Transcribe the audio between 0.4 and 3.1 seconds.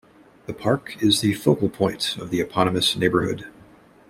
The park is the focal point of the eponymous